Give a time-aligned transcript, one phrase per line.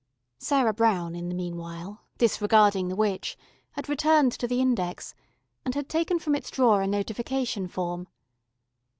[0.39, 3.37] Sarah Brown in the meanwhile, disregarding the witch,
[3.73, 5.13] had returned to the index,
[5.63, 8.07] and had taken from its drawer a notification form.